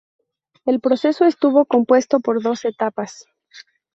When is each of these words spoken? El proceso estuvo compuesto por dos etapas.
El 0.65 0.79
proceso 0.79 1.25
estuvo 1.25 1.65
compuesto 1.65 2.21
por 2.21 2.41
dos 2.41 2.65
etapas. 2.65 3.27